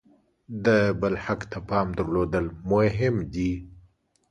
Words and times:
د 0.65 0.67
بل 1.01 1.13
حق 1.25 1.41
ته 1.51 1.59
پام 1.69 1.87
درلودل 1.97 2.45
مهم 2.71 3.15
دي. 3.33 3.51